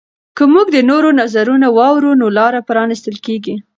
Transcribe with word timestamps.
که 0.37 0.43
موږ 0.53 0.67
د 0.73 0.77
نورو 0.89 1.09
نظرونه 1.21 1.67
واورو 1.77 2.11
نو 2.21 2.27
لاره 2.37 2.59
پرانیستل 2.67 3.15
کیږي. 3.25 3.55